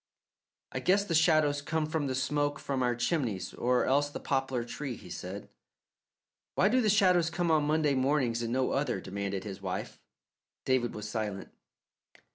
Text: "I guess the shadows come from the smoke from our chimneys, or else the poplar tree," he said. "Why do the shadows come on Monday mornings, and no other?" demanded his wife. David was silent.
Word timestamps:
"I 0.71 0.79
guess 0.79 1.03
the 1.05 1.13
shadows 1.13 1.61
come 1.61 1.85
from 1.85 2.07
the 2.07 2.15
smoke 2.15 2.57
from 2.57 2.81
our 2.81 2.95
chimneys, 2.95 3.53
or 3.53 3.85
else 3.85 4.09
the 4.09 4.19
poplar 4.19 4.63
tree," 4.63 4.95
he 4.95 5.11
said. 5.11 5.47
"Why 6.55 6.69
do 6.69 6.81
the 6.81 6.89
shadows 6.89 7.29
come 7.29 7.51
on 7.51 7.65
Monday 7.67 7.93
mornings, 7.93 8.41
and 8.41 8.51
no 8.51 8.71
other?" 8.71 8.99
demanded 8.99 9.43
his 9.43 9.61
wife. 9.61 9.99
David 10.65 10.95
was 10.95 11.07
silent. 11.07 11.49